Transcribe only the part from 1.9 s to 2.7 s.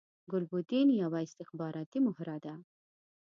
مهره ده